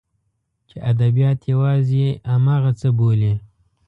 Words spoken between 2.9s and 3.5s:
بولي.